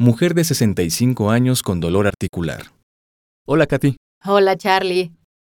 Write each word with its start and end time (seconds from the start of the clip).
Mujer 0.00 0.34
de 0.34 0.44
65 0.44 1.28
años 1.32 1.64
con 1.64 1.80
dolor 1.80 2.06
articular. 2.06 2.66
Hola, 3.44 3.66
Katy. 3.66 3.96
Hola, 4.24 4.56
Charlie. 4.56 5.10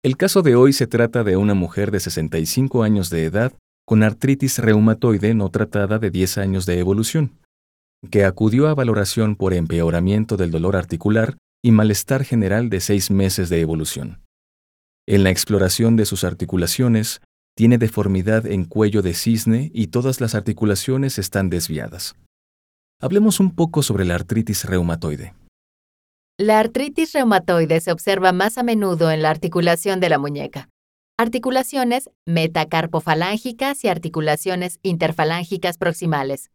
El 0.01 0.15
caso 0.15 0.43
de 0.43 0.55
hoy 0.55 0.71
se 0.71 0.87
trata 0.87 1.25
de 1.25 1.35
una 1.35 1.55
mujer 1.55 1.91
de 1.91 1.99
65 1.99 2.83
años 2.83 3.09
de 3.09 3.25
edad 3.25 3.51
con 3.85 4.01
artritis 4.01 4.59
reumatoide 4.59 5.33
no 5.33 5.49
tratada 5.49 5.99
de 5.99 6.09
10 6.09 6.37
años 6.37 6.65
de 6.65 6.79
evolución, 6.79 7.37
que 8.09 8.23
acudió 8.23 8.69
a 8.69 8.75
valoración 8.75 9.35
por 9.35 9.53
empeoramiento 9.53 10.37
del 10.37 10.51
dolor 10.51 10.77
articular 10.77 11.35
y 11.61 11.71
malestar 11.71 12.23
general 12.23 12.69
de 12.69 12.79
6 12.79 13.11
meses 13.11 13.49
de 13.49 13.59
evolución. 13.59 14.21
En 15.05 15.25
la 15.25 15.31
exploración 15.31 15.97
de 15.97 16.05
sus 16.05 16.23
articulaciones, 16.23 17.19
tiene 17.57 17.77
deformidad 17.77 18.45
en 18.45 18.63
cuello 18.63 19.01
de 19.01 19.15
cisne 19.15 19.69
y 19.73 19.87
todas 19.87 20.21
las 20.21 20.33
articulaciones 20.33 21.19
están 21.19 21.49
desviadas. 21.49 22.15
Hablemos 23.01 23.39
un 23.39 23.55
poco 23.55 23.81
sobre 23.81 24.03
la 24.03 24.15
artritis 24.15 24.65
reumatoide. 24.65 25.33
La 26.37 26.59
artritis 26.59 27.13
reumatoide 27.13 27.79
se 27.79 27.93
observa 27.93 28.33
más 28.33 28.57
a 28.57 28.63
menudo 28.63 29.09
en 29.09 29.21
la 29.21 29.29
articulación 29.29 30.01
de 30.01 30.09
la 30.09 30.19
muñeca. 30.19 30.67
Articulaciones 31.17 32.09
metacarpofalángicas 32.25 33.85
y 33.85 33.87
articulaciones 33.87 34.79
interfalángicas 34.83 35.77
proximales. 35.77 36.51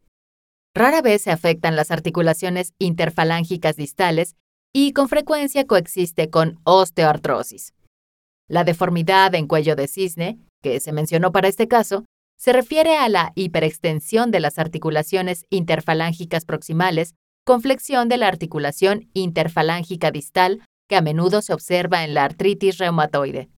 Rara 0.75 1.01
vez 1.01 1.23
se 1.23 1.31
afectan 1.31 1.75
las 1.75 1.89
articulaciones 1.89 2.73
interfalángicas 2.77 3.75
distales 3.75 4.35
y 4.71 4.93
con 4.93 5.09
frecuencia 5.09 5.65
coexiste 5.65 6.29
con 6.29 6.59
osteoartrosis. 6.63 7.73
La 8.47 8.63
deformidad 8.63 9.33
en 9.33 9.47
cuello 9.47 9.75
de 9.75 9.87
cisne, 9.87 10.37
que 10.61 10.79
se 10.79 10.91
mencionó 10.91 11.31
para 11.31 11.47
este 11.47 11.67
caso, 11.67 12.05
se 12.37 12.53
refiere 12.53 12.97
a 12.97 13.09
la 13.09 13.31
hiperextensión 13.35 14.31
de 14.31 14.39
las 14.39 14.59
articulaciones 14.59 15.45
interfalángicas 15.49 16.45
proximales 16.45 17.15
con 17.45 17.61
flexión 17.61 18.09
de 18.09 18.17
la 18.17 18.27
articulación 18.27 19.09
interfalángica 19.13 20.11
distal 20.11 20.61
que 20.87 20.95
a 20.95 21.01
menudo 21.01 21.41
se 21.41 21.53
observa 21.53 22.03
en 22.03 22.13
la 22.13 22.25
artritis 22.25 22.77
reumatoide. 22.77 23.49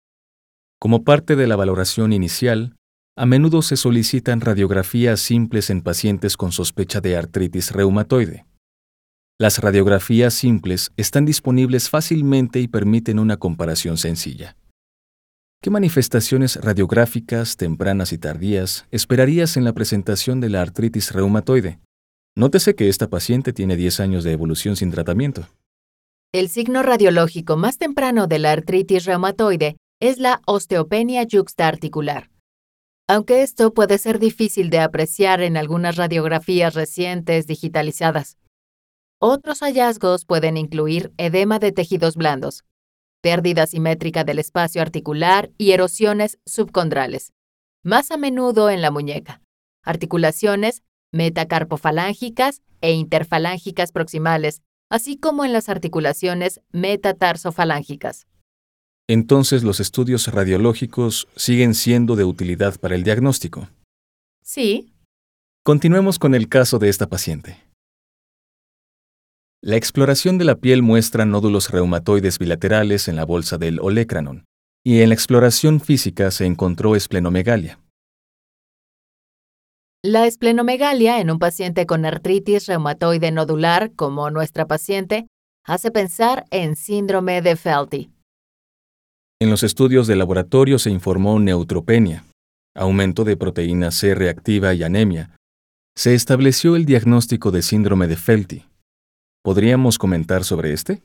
Como 0.79 1.05
parte 1.05 1.37
de 1.37 1.47
la 1.47 1.57
valoración 1.57 2.13
inicial, 2.13 2.77
a 3.17 3.25
menudo 3.25 3.63
se 3.63 3.77
solicitan 3.77 4.41
radiografías 4.41 5.21
simples 5.21 5.71
en 5.71 5.81
pacientes 5.81 6.37
con 6.37 6.53
sospecha 6.53 7.01
de 7.01 7.17
artritis 7.17 7.73
reumatoide. 7.73 8.45
Las 9.39 9.59
radiografías 9.59 10.35
simples 10.35 10.93
están 10.97 11.25
disponibles 11.25 11.89
fácilmente 11.89 12.61
y 12.61 12.69
permiten 12.69 13.19
una 13.19 13.37
comparación 13.37 13.97
sencilla. 13.97 14.57
¿Qué 15.67 15.71
manifestaciones 15.71 16.55
radiográficas 16.63 17.57
tempranas 17.57 18.13
y 18.13 18.19
tardías 18.19 18.87
esperarías 18.93 19.57
en 19.57 19.65
la 19.65 19.73
presentación 19.73 20.41
de 20.41 20.49
la 20.49 20.63
artritis 20.63 21.11
reumatoide? 21.11 21.81
Nótese 22.37 22.77
que 22.77 22.89
esta 22.89 23.11
paciente 23.11 23.53
tiene 23.53 23.75
10 23.75 23.99
años 23.99 24.23
de 24.23 24.31
evolución 24.31 24.77
sin 24.77 24.93
tratamiento. 24.93 25.49
El 26.33 26.51
signo 26.51 26.85
radiológico 26.85 27.57
más 27.57 27.79
temprano 27.79 28.29
de 28.29 28.39
la 28.39 28.53
artritis 28.53 29.07
reumatoide 29.07 29.77
es 30.01 30.19
la 30.19 30.41
osteopenia 30.47 31.25
yuxtaarticular. 31.25 32.31
Aunque 33.09 33.43
esto 33.43 33.75
puede 33.75 33.99
ser 33.99 34.21
difícil 34.21 34.71
de 34.71 34.79
apreciar 34.79 35.41
en 35.41 35.57
algunas 35.57 35.97
radiografías 35.97 36.75
recientes 36.75 37.49
digitalizadas. 37.49 38.39
Otros 39.19 39.63
hallazgos 39.63 40.27
pueden 40.27 40.59
incluir 40.59 41.13
edema 41.17 41.59
de 41.59 41.73
tejidos 41.73 42.15
blandos, 42.15 42.63
pérdida 43.21 43.67
simétrica 43.67 44.25
del 44.25 44.39
espacio 44.39 44.83
articular 44.83 45.51
y 45.59 45.73
erosiones 45.73 46.39
subcondrales, 46.47 47.33
más 47.83 48.11
a 48.11 48.17
menudo 48.17 48.71
en 48.71 48.83
la 48.83 48.91
muñeca, 48.91 49.41
articulaciones 49.83 50.83
metacarpofalángicas 51.13 52.63
e 52.81 52.93
interfalángicas 52.93 53.93
proximales, 53.93 54.63
así 54.91 55.17
como 55.17 55.45
en 55.45 55.53
las 55.53 55.69
articulaciones 55.69 56.61
metatarsofalángicas. 56.73 58.27
Entonces 59.09 59.63
los 59.63 59.81
estudios 59.81 60.27
radiológicos 60.29 61.29
siguen 61.37 61.75
siendo 61.75 62.17
de 62.17 62.25
utilidad 62.25 62.79
para 62.79 62.97
el 62.97 63.05
diagnóstico. 63.05 63.69
Sí. 64.43 64.93
Continuemos 65.65 66.19
con 66.19 66.35
el 66.35 66.49
caso 66.49 66.79
de 66.79 66.89
esta 66.89 67.09
paciente. 67.09 67.63
La 69.63 69.77
exploración 69.77 70.39
de 70.39 70.45
la 70.45 70.57
piel 70.57 70.83
muestra 70.83 71.25
nódulos 71.25 71.71
reumatoides 71.71 72.39
bilaterales 72.39 73.09
en 73.09 73.17
la 73.17 73.25
bolsa 73.25 73.59
del 73.59 73.81
olecranon, 73.81 74.45
y 74.85 75.01
en 75.01 75.09
la 75.09 75.15
exploración 75.15 75.81
física 75.81 76.31
se 76.31 76.47
encontró 76.47 76.95
esplenomegalia. 76.95 77.81
La 80.05 80.27
esplenomegalia 80.27 81.21
en 81.21 81.31
un 81.31 81.39
paciente 81.39 81.87
con 81.87 82.05
artritis 82.05 82.67
reumatoide 82.67 83.33
nodular, 83.33 83.93
como 83.97 84.31
nuestra 84.31 84.67
paciente, 84.67 85.27
hace 85.65 85.91
pensar 85.91 86.45
en 86.51 86.77
síndrome 86.77 87.43
de 87.43 87.57
Felty. 87.57 88.11
En 89.41 89.51
los 89.51 89.63
estudios 89.65 90.07
de 90.07 90.17
laboratorio 90.17 90.79
se 90.79 90.91
informó 90.91 91.41
neutropenia, 91.41 92.25
aumento 92.75 93.25
de 93.25 93.37
proteína 93.37 93.91
C 93.91 94.15
reactiva 94.15 94.75
y 94.75 94.83
anemia. 94.83 95.37
Se 95.97 96.15
estableció 96.15 96.77
el 96.77 96.85
diagnóstico 96.85 97.51
de 97.51 97.63
síndrome 97.63 98.07
de 98.07 98.17
Felty. 98.17 98.65
¿Podríamos 99.47 99.97
comentar 99.97 100.43
sobre 100.43 100.73
este? 100.73 101.03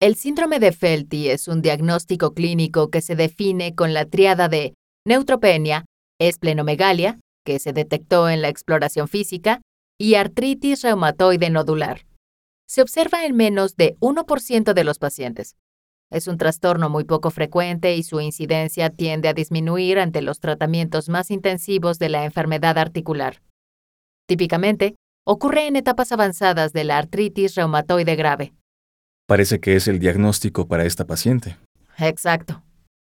El 0.00 0.14
síndrome 0.14 0.60
de 0.60 0.72
Felty 0.72 1.28
es 1.28 1.46
un 1.46 1.60
diagnóstico 1.60 2.32
clínico 2.32 2.88
que 2.88 3.02
se 3.02 3.16
define 3.16 3.74
con 3.74 3.92
la 3.92 4.06
triada 4.06 4.48
de 4.48 4.72
neutropenia, 5.06 5.84
esplenomegalia, 6.18 7.20
que 7.44 7.58
se 7.58 7.74
detectó 7.74 8.30
en 8.30 8.40
la 8.40 8.48
exploración 8.48 9.08
física, 9.08 9.60
y 10.00 10.14
artritis 10.14 10.80
reumatoide 10.80 11.50
nodular. 11.50 12.06
Se 12.66 12.80
observa 12.80 13.26
en 13.26 13.36
menos 13.36 13.76
de 13.76 13.98
1% 14.00 14.72
de 14.72 14.84
los 14.84 14.98
pacientes. 14.98 15.54
Es 16.10 16.28
un 16.28 16.38
trastorno 16.38 16.88
muy 16.88 17.04
poco 17.04 17.30
frecuente 17.30 17.94
y 17.94 18.04
su 18.04 18.22
incidencia 18.22 18.88
tiende 18.88 19.28
a 19.28 19.34
disminuir 19.34 19.98
ante 19.98 20.22
los 20.22 20.40
tratamientos 20.40 21.10
más 21.10 21.30
intensivos 21.30 21.98
de 21.98 22.08
la 22.08 22.24
enfermedad 22.24 22.78
articular. 22.78 23.42
Típicamente, 24.26 24.96
ocurre 25.24 25.66
en 25.66 25.76
etapas 25.76 26.12
avanzadas 26.12 26.72
de 26.72 26.84
la 26.84 26.98
artritis 26.98 27.54
reumatoide 27.54 28.14
grave. 28.14 28.52
Parece 29.26 29.58
que 29.58 29.74
es 29.74 29.88
el 29.88 29.98
diagnóstico 29.98 30.68
para 30.68 30.84
esta 30.84 31.06
paciente. 31.06 31.56
Exacto. 31.98 32.62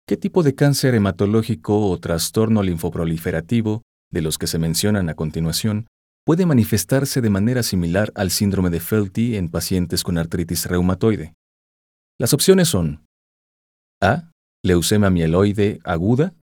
¿Qué 0.06 0.16
tipo 0.16 0.44
de 0.44 0.54
cáncer 0.54 0.94
hematológico 0.94 1.90
o 1.90 1.98
trastorno 1.98 2.62
linfoproliferativo, 2.62 3.82
de 4.12 4.22
los 4.22 4.38
que 4.38 4.46
se 4.46 4.58
mencionan 4.58 5.08
a 5.08 5.14
continuación, 5.14 5.88
puede 6.24 6.46
manifestarse 6.46 7.20
de 7.20 7.30
manera 7.30 7.64
similar 7.64 8.12
al 8.14 8.30
síndrome 8.30 8.70
de 8.70 8.78
Felty 8.78 9.36
en 9.36 9.50
pacientes 9.50 10.04
con 10.04 10.16
artritis 10.16 10.66
reumatoide? 10.66 11.34
Las 12.18 12.32
opciones 12.32 12.68
son 12.68 13.04
A. 14.00 14.30
Leucemia 14.64 15.10
mieloide 15.10 15.80
aguda. 15.84 16.34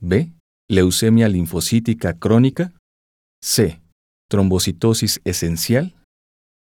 B. 0.00 0.32
Leucemia 0.68 1.28
linfocítica 1.28 2.12
crónica. 2.18 2.72
C 3.42 3.80
trombocitosis 4.28 5.20
esencial, 5.24 5.94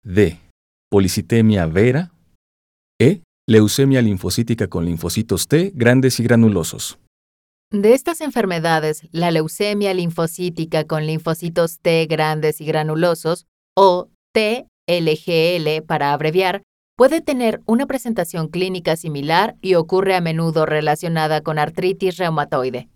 D. 0.04 0.40
Policitemia 0.90 1.66
vera, 1.66 2.12
E. 3.00 3.22
Leucemia 3.50 4.02
linfocítica 4.02 4.68
con 4.68 4.86
linfocitos 4.86 5.48
T 5.48 5.72
grandes 5.74 6.20
y 6.20 6.24
granulosos. 6.24 7.00
De 7.72 7.94
estas 7.94 8.22
enfermedades, 8.22 9.08
la 9.12 9.32
leucemia 9.32 9.94
linfocítica 9.94 10.86
con 10.86 11.06
linfocitos 11.06 11.80
T 11.80 12.06
grandes 12.06 12.62
y 12.62 12.66
granulosos, 12.66 13.46
o 13.76 14.10
TLGL 14.34 15.84
para 15.86 16.14
abreviar, 16.14 16.64
puede 16.98 17.22
tener 17.22 17.62
una 17.66 17.86
presentación 17.86 18.48
clínica 18.48 18.96
similar 18.96 19.56
y 19.62 19.76
ocurre 19.76 20.16
a 20.16 20.22
menudo 20.22 20.66
relacionada 20.66 21.42
con 21.42 21.60
artritis 21.60 22.18
reumatoide. 22.18 22.90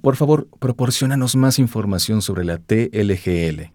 Por 0.00 0.16
favor, 0.16 0.48
proporcionanos 0.58 1.36
más 1.36 1.58
información 1.58 2.22
sobre 2.22 2.44
la 2.44 2.58
TLGL. 2.58 3.74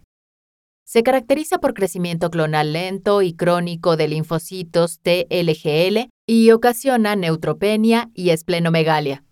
Se 0.83 1.03
caracteriza 1.03 1.59
por 1.59 1.75
crecimiento 1.75 2.31
clonal 2.31 2.73
lento 2.73 3.21
y 3.21 3.33
crónico 3.35 3.95
de 3.95 4.07
linfocitos 4.07 4.99
TLGL 5.01 6.09
y 6.27 6.49
ocasiona 6.49 7.15
neutropenia 7.15 8.09
y 8.15 8.31
esplenomegalia. 8.31 9.23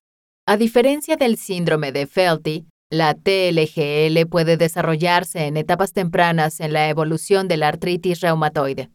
A 0.45 0.55
diferencia 0.55 1.17
del 1.17 1.37
síndrome 1.37 1.91
de 1.91 2.05
Felty, 2.05 2.67
La 2.91 3.15
TLGL 3.15 4.27
puede 4.29 4.55
desarrollarse 4.55 5.47
en 5.47 5.57
etapas 5.57 5.93
tempranas 5.93 6.59
en 6.59 6.73
la 6.73 6.89
evolución 6.89 7.47
de 7.47 7.57
la 7.57 7.69
artritis 7.69 8.21
reumatoide. 8.21 8.91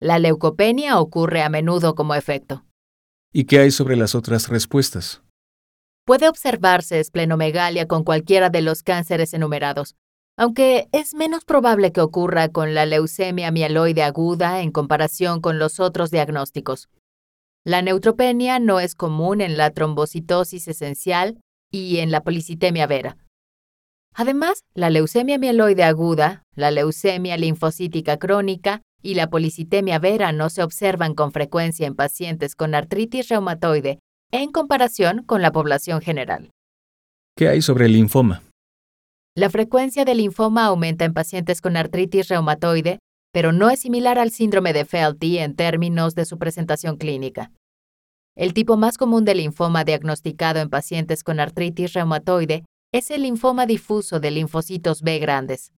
La 0.00 0.18
leucopenia 0.18 1.00
ocurre 1.00 1.42
a 1.42 1.48
menudo 1.48 1.94
como 1.94 2.14
efecto. 2.14 2.64
¿Y 3.32 3.44
qué 3.44 3.58
hay 3.60 3.70
sobre 3.70 3.96
las 3.96 4.14
otras 4.14 4.48
respuestas? 4.48 5.22
Puede 6.10 6.28
observarse 6.28 6.98
esplenomegalia 6.98 7.86
con 7.86 8.02
cualquiera 8.02 8.50
de 8.50 8.62
los 8.62 8.82
cánceres 8.82 9.32
enumerados, 9.32 9.94
aunque 10.36 10.88
es 10.90 11.14
menos 11.14 11.44
probable 11.44 11.92
que 11.92 12.00
ocurra 12.00 12.48
con 12.48 12.74
la 12.74 12.84
leucemia 12.84 13.52
mieloide 13.52 14.02
aguda 14.02 14.60
en 14.60 14.72
comparación 14.72 15.40
con 15.40 15.60
los 15.60 15.78
otros 15.78 16.10
diagnósticos. 16.10 16.88
La 17.64 17.80
neutropenia 17.80 18.58
no 18.58 18.80
es 18.80 18.96
común 18.96 19.40
en 19.40 19.56
la 19.56 19.70
trombocitosis 19.70 20.66
esencial 20.66 21.38
y 21.70 21.98
en 21.98 22.10
la 22.10 22.24
policitemia 22.24 22.88
vera. 22.88 23.16
Además, 24.12 24.64
la 24.74 24.90
leucemia 24.90 25.38
mieloide 25.38 25.84
aguda, 25.84 26.42
la 26.56 26.72
leucemia 26.72 27.36
linfocítica 27.36 28.16
crónica 28.16 28.82
y 29.00 29.14
la 29.14 29.30
policitemia 29.30 30.00
vera 30.00 30.32
no 30.32 30.50
se 30.50 30.64
observan 30.64 31.14
con 31.14 31.30
frecuencia 31.30 31.86
en 31.86 31.94
pacientes 31.94 32.56
con 32.56 32.74
artritis 32.74 33.28
reumatoide 33.28 34.00
en 34.32 34.52
comparación 34.52 35.22
con 35.24 35.42
la 35.42 35.52
población 35.52 36.00
general. 36.00 36.50
¿Qué 37.36 37.48
hay 37.48 37.62
sobre 37.62 37.86
el 37.86 37.92
linfoma? 37.92 38.42
La 39.36 39.50
frecuencia 39.50 40.04
de 40.04 40.14
linfoma 40.14 40.66
aumenta 40.66 41.04
en 41.04 41.14
pacientes 41.14 41.60
con 41.60 41.76
artritis 41.76 42.28
reumatoide, 42.28 42.98
pero 43.32 43.52
no 43.52 43.70
es 43.70 43.80
similar 43.80 44.18
al 44.18 44.30
síndrome 44.30 44.72
de 44.72 44.84
Felty 44.84 45.38
en 45.38 45.54
términos 45.54 46.14
de 46.14 46.24
su 46.24 46.38
presentación 46.38 46.96
clínica. 46.96 47.52
El 48.36 48.54
tipo 48.54 48.76
más 48.76 48.98
común 48.98 49.24
de 49.24 49.34
linfoma 49.34 49.84
diagnosticado 49.84 50.60
en 50.60 50.68
pacientes 50.68 51.22
con 51.22 51.40
artritis 51.40 51.92
reumatoide 51.92 52.64
es 52.92 53.10
el 53.10 53.22
linfoma 53.22 53.66
difuso 53.66 54.20
de 54.20 54.30
linfocitos 54.30 55.02
B 55.02 55.18
grandes. 55.18 55.72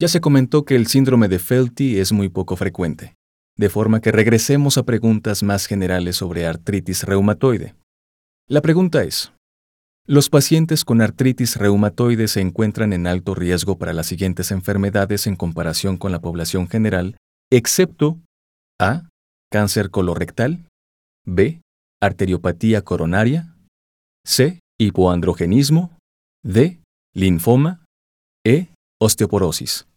Ya 0.00 0.08
se 0.08 0.20
comentó 0.20 0.64
que 0.64 0.76
el 0.76 0.86
síndrome 0.86 1.28
de 1.28 1.38
Felty 1.38 1.98
es 1.98 2.12
muy 2.12 2.28
poco 2.28 2.56
frecuente, 2.56 3.16
de 3.60 3.68
forma 3.68 4.00
que 4.00 4.10
regresemos 4.10 4.78
a 4.78 4.84
preguntas 4.84 5.42
más 5.42 5.66
generales 5.66 6.16
sobre 6.16 6.46
artritis 6.46 7.02
reumatoide. 7.02 7.74
La 8.48 8.62
pregunta 8.62 9.04
es, 9.04 9.34
¿los 10.06 10.30
pacientes 10.30 10.82
con 10.82 11.02
artritis 11.02 11.56
reumatoide 11.56 12.26
se 12.26 12.40
encuentran 12.40 12.94
en 12.94 13.06
alto 13.06 13.34
riesgo 13.34 13.76
para 13.76 13.92
las 13.92 14.06
siguientes 14.06 14.50
enfermedades 14.50 15.26
en 15.26 15.36
comparación 15.36 15.98
con 15.98 16.10
la 16.10 16.22
población 16.22 16.68
general, 16.68 17.18
excepto 17.52 18.18
A. 18.80 19.10
Cáncer 19.52 19.90
colorectal, 19.90 20.66
B. 21.26 21.60
Arteriopatía 22.00 22.80
coronaria. 22.80 23.54
C. 24.24 24.60
Hipoandrogenismo. 24.78 25.98
D. 26.42 26.80
Linfoma. 27.14 27.84
E. 28.46 28.68
Osteoporosis. 28.98 29.89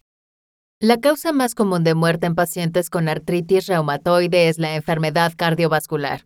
La 0.83 0.97
causa 0.97 1.31
más 1.31 1.55
común 1.55 1.85
de 1.85 1.93
muerte 1.93 2.27
en 2.27 2.35
pacientes 2.35 2.89
con 2.89 3.07
artritis 3.07 3.67
reumatoide 3.67 4.49
es 4.49 4.59
la 4.59 4.75
enfermedad 4.75 5.31
cardiovascular. 5.33 6.25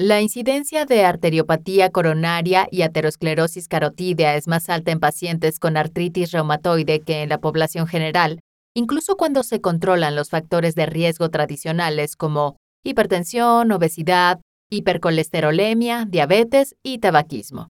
La 0.00 0.20
incidencia 0.20 0.84
de 0.84 1.04
arteriopatía 1.04 1.90
coronaria 1.90 2.66
y 2.72 2.82
aterosclerosis 2.82 3.68
carotídea 3.68 4.34
es 4.34 4.48
más 4.48 4.68
alta 4.68 4.90
en 4.90 4.98
pacientes 4.98 5.60
con 5.60 5.76
artritis 5.76 6.32
reumatoide 6.32 7.02
que 7.02 7.22
en 7.22 7.28
la 7.28 7.38
población 7.38 7.86
general, 7.86 8.40
incluso 8.74 9.16
cuando 9.16 9.44
se 9.44 9.60
controlan 9.60 10.16
los 10.16 10.30
factores 10.30 10.74
de 10.74 10.86
riesgo 10.86 11.30
tradicionales 11.30 12.16
como 12.16 12.56
hipertensión, 12.82 13.70
obesidad, 13.70 14.40
hipercolesterolemia, 14.72 16.04
diabetes 16.08 16.74
y 16.82 16.98
tabaquismo. 16.98 17.68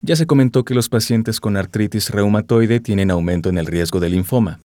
Ya 0.00 0.14
se 0.14 0.26
comentó 0.26 0.64
que 0.64 0.74
los 0.74 0.88
pacientes 0.88 1.40
con 1.40 1.56
artritis 1.56 2.10
reumatoide 2.10 2.78
tienen 2.78 3.10
aumento 3.10 3.48
en 3.48 3.58
el 3.58 3.66
riesgo 3.66 3.98
de 3.98 4.08
linfoma. 4.08 4.60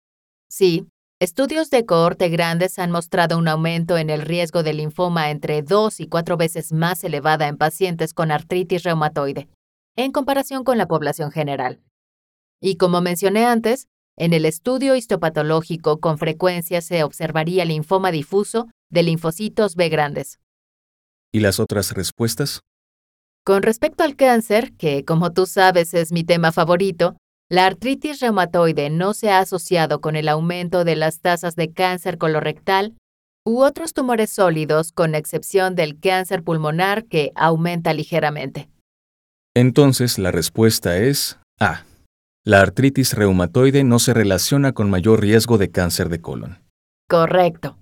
Sí, 0.54 0.86
estudios 1.18 1.70
de 1.70 1.86
cohorte 1.86 2.28
grandes 2.28 2.78
han 2.78 2.90
mostrado 2.90 3.38
un 3.38 3.48
aumento 3.48 3.96
en 3.96 4.10
el 4.10 4.20
riesgo 4.20 4.62
de 4.62 4.74
linfoma 4.74 5.30
entre 5.30 5.62
dos 5.62 5.98
y 5.98 6.08
cuatro 6.08 6.36
veces 6.36 6.74
más 6.74 7.02
elevada 7.04 7.48
en 7.48 7.56
pacientes 7.56 8.12
con 8.12 8.30
artritis 8.30 8.82
reumatoide, 8.82 9.48
en 9.96 10.12
comparación 10.12 10.62
con 10.62 10.76
la 10.76 10.86
población 10.86 11.30
general. 11.30 11.80
Y 12.60 12.76
como 12.76 13.00
mencioné 13.00 13.46
antes, 13.46 13.86
en 14.18 14.34
el 14.34 14.44
estudio 14.44 14.94
histopatológico 14.94 16.00
con 16.00 16.18
frecuencia 16.18 16.82
se 16.82 17.02
observaría 17.02 17.64
linfoma 17.64 18.12
difuso 18.12 18.68
de 18.90 19.04
linfocitos 19.04 19.74
B 19.74 19.88
grandes. 19.88 20.38
¿Y 21.32 21.40
las 21.40 21.60
otras 21.60 21.92
respuestas? 21.92 22.60
Con 23.42 23.62
respecto 23.62 24.04
al 24.04 24.16
cáncer, 24.16 24.76
que 24.76 25.06
como 25.06 25.32
tú 25.32 25.46
sabes 25.46 25.94
es 25.94 26.12
mi 26.12 26.24
tema 26.24 26.52
favorito, 26.52 27.16
la 27.52 27.66
artritis 27.66 28.20
reumatoide 28.20 28.88
no 28.88 29.12
se 29.12 29.28
ha 29.28 29.40
asociado 29.40 30.00
con 30.00 30.16
el 30.16 30.30
aumento 30.30 30.84
de 30.84 30.96
las 30.96 31.20
tasas 31.20 31.54
de 31.54 31.70
cáncer 31.70 32.16
colorectal 32.16 32.94
u 33.44 33.60
otros 33.60 33.92
tumores 33.92 34.30
sólidos, 34.30 34.90
con 34.90 35.14
excepción 35.14 35.74
del 35.74 36.00
cáncer 36.00 36.42
pulmonar 36.44 37.04
que 37.04 37.30
aumenta 37.34 37.92
ligeramente. 37.92 38.70
Entonces 39.54 40.18
la 40.18 40.30
respuesta 40.30 40.96
es 40.96 41.38
A. 41.60 41.84
La 42.42 42.62
artritis 42.62 43.12
reumatoide 43.12 43.84
no 43.84 43.98
se 43.98 44.14
relaciona 44.14 44.72
con 44.72 44.88
mayor 44.88 45.20
riesgo 45.20 45.58
de 45.58 45.70
cáncer 45.70 46.08
de 46.08 46.22
colon. 46.22 46.58
Correcto. 47.06 47.76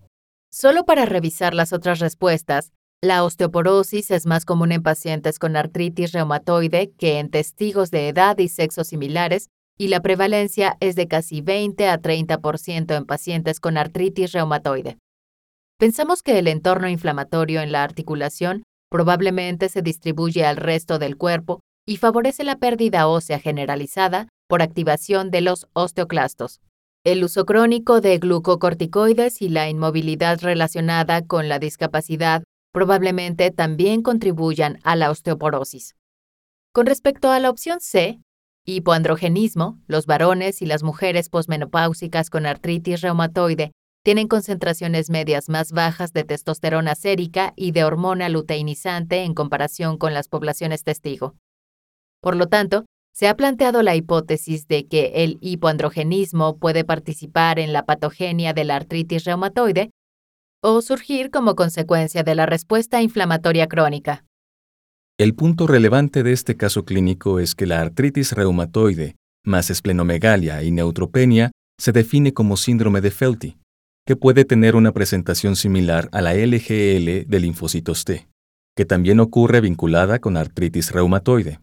Solo 0.50 0.84
para 0.84 1.06
revisar 1.06 1.54
las 1.54 1.72
otras 1.72 2.00
respuestas, 2.00 2.72
la 3.02 3.22
osteoporosis 3.22 4.10
es 4.10 4.26
más 4.26 4.44
común 4.44 4.72
en 4.72 4.82
pacientes 4.82 5.38
con 5.38 5.54
artritis 5.54 6.10
reumatoide 6.10 6.90
que 6.98 7.20
en 7.20 7.30
testigos 7.30 7.92
de 7.92 8.08
edad 8.08 8.36
y 8.38 8.48
sexo 8.48 8.82
similares 8.82 9.48
y 9.80 9.88
la 9.88 10.00
prevalencia 10.02 10.76
es 10.80 10.94
de 10.94 11.08
casi 11.08 11.40
20 11.40 11.88
a 11.88 11.98
30% 11.98 12.94
en 12.94 13.06
pacientes 13.06 13.60
con 13.60 13.78
artritis 13.78 14.32
reumatoide. 14.32 14.98
Pensamos 15.78 16.22
que 16.22 16.38
el 16.38 16.48
entorno 16.48 16.86
inflamatorio 16.86 17.62
en 17.62 17.72
la 17.72 17.82
articulación 17.82 18.62
probablemente 18.90 19.70
se 19.70 19.80
distribuye 19.80 20.44
al 20.44 20.58
resto 20.58 20.98
del 20.98 21.16
cuerpo 21.16 21.60
y 21.88 21.96
favorece 21.96 22.44
la 22.44 22.56
pérdida 22.56 23.08
ósea 23.08 23.38
generalizada 23.38 24.28
por 24.50 24.60
activación 24.60 25.30
de 25.30 25.40
los 25.40 25.66
osteoclastos. 25.72 26.60
El 27.02 27.24
uso 27.24 27.46
crónico 27.46 28.02
de 28.02 28.18
glucocorticoides 28.18 29.40
y 29.40 29.48
la 29.48 29.70
inmovilidad 29.70 30.42
relacionada 30.42 31.26
con 31.26 31.48
la 31.48 31.58
discapacidad 31.58 32.44
probablemente 32.74 33.50
también 33.50 34.02
contribuyan 34.02 34.78
a 34.82 34.94
la 34.94 35.10
osteoporosis. 35.10 35.94
Con 36.74 36.84
respecto 36.84 37.30
a 37.30 37.40
la 37.40 37.48
opción 37.48 37.78
C, 37.80 38.20
hipoandrogenismo, 38.76 39.80
los 39.86 40.06
varones 40.06 40.62
y 40.62 40.66
las 40.66 40.82
mujeres 40.82 41.28
posmenopáusicas 41.28 42.30
con 42.30 42.46
artritis 42.46 43.00
reumatoide 43.00 43.72
tienen 44.02 44.28
concentraciones 44.28 45.10
medias 45.10 45.48
más 45.48 45.72
bajas 45.72 46.12
de 46.12 46.24
testosterona 46.24 46.94
sérica 46.94 47.52
y 47.54 47.72
de 47.72 47.84
hormona 47.84 48.28
luteinizante 48.28 49.24
en 49.24 49.34
comparación 49.34 49.98
con 49.98 50.14
las 50.14 50.28
poblaciones 50.28 50.84
testigo. 50.84 51.34
Por 52.22 52.36
lo 52.36 52.46
tanto, 52.46 52.86
se 53.12 53.28
ha 53.28 53.36
planteado 53.36 53.82
la 53.82 53.96
hipótesis 53.96 54.68
de 54.68 54.86
que 54.86 55.24
el 55.24 55.38
hipoandrogenismo 55.40 56.56
puede 56.56 56.84
participar 56.84 57.58
en 57.58 57.72
la 57.72 57.84
patogenia 57.84 58.54
de 58.54 58.64
la 58.64 58.76
artritis 58.76 59.24
reumatoide 59.24 59.90
o 60.62 60.80
surgir 60.80 61.30
como 61.30 61.54
consecuencia 61.54 62.22
de 62.22 62.34
la 62.34 62.46
respuesta 62.46 63.02
inflamatoria 63.02 63.66
crónica. 63.66 64.24
El 65.20 65.34
punto 65.34 65.66
relevante 65.66 66.22
de 66.22 66.32
este 66.32 66.56
caso 66.56 66.86
clínico 66.86 67.40
es 67.40 67.54
que 67.54 67.66
la 67.66 67.82
artritis 67.82 68.32
reumatoide, 68.32 69.16
más 69.44 69.68
esplenomegalia 69.68 70.62
y 70.62 70.70
neutropenia, 70.70 71.50
se 71.78 71.92
define 71.92 72.32
como 72.32 72.56
síndrome 72.56 73.02
de 73.02 73.10
Felty, 73.10 73.58
que 74.06 74.16
puede 74.16 74.46
tener 74.46 74.76
una 74.76 74.92
presentación 74.92 75.56
similar 75.56 76.08
a 76.12 76.22
la 76.22 76.32
LGL 76.32 77.28
de 77.28 77.38
linfocitos 77.38 78.06
T, 78.06 78.28
que 78.74 78.86
también 78.86 79.20
ocurre 79.20 79.60
vinculada 79.60 80.20
con 80.20 80.38
artritis 80.38 80.90
reumatoide. 80.90 81.60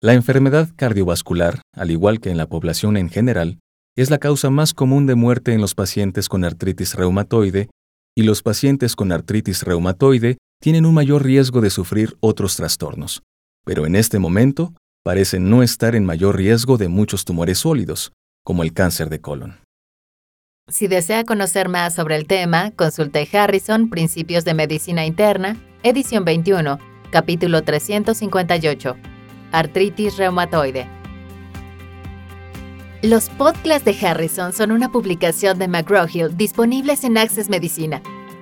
La 0.00 0.14
enfermedad 0.14 0.68
cardiovascular, 0.76 1.62
al 1.74 1.90
igual 1.90 2.20
que 2.20 2.30
en 2.30 2.36
la 2.36 2.46
población 2.46 2.96
en 2.96 3.10
general, 3.10 3.58
es 3.96 4.08
la 4.08 4.18
causa 4.18 4.50
más 4.50 4.72
común 4.72 5.06
de 5.06 5.16
muerte 5.16 5.52
en 5.52 5.60
los 5.60 5.74
pacientes 5.74 6.28
con 6.28 6.44
artritis 6.44 6.94
reumatoide 6.94 7.70
y 8.16 8.22
los 8.22 8.44
pacientes 8.44 8.94
con 8.94 9.10
artritis 9.10 9.64
reumatoide 9.64 10.38
tienen 10.60 10.86
un 10.86 10.94
mayor 10.94 11.24
riesgo 11.24 11.60
de 11.60 11.70
sufrir 11.70 12.16
otros 12.20 12.56
trastornos, 12.56 13.22
pero 13.64 13.86
en 13.86 13.94
este 13.94 14.18
momento 14.18 14.74
parecen 15.04 15.48
no 15.48 15.62
estar 15.62 15.94
en 15.94 16.04
mayor 16.04 16.36
riesgo 16.36 16.76
de 16.76 16.88
muchos 16.88 17.24
tumores 17.24 17.58
sólidos, 17.58 18.12
como 18.44 18.62
el 18.62 18.72
cáncer 18.72 19.08
de 19.08 19.20
colon. 19.20 19.58
Si 20.68 20.86
desea 20.86 21.24
conocer 21.24 21.68
más 21.68 21.94
sobre 21.94 22.16
el 22.16 22.26
tema, 22.26 22.72
consulte 22.72 23.26
Harrison, 23.32 23.88
Principios 23.88 24.44
de 24.44 24.54
Medicina 24.54 25.06
Interna, 25.06 25.56
edición 25.82 26.24
21, 26.24 26.78
capítulo 27.10 27.62
358, 27.62 28.96
Artritis 29.52 30.18
reumatoide. 30.18 30.86
Los 33.00 33.30
podcasts 33.30 33.84
de 33.84 33.96
Harrison 34.06 34.52
son 34.52 34.72
una 34.72 34.90
publicación 34.90 35.58
de 35.58 35.68
McGraw-Hill 35.68 36.36
disponibles 36.36 37.04
en 37.04 37.16
Access 37.16 37.48
Medicina, 37.48 38.02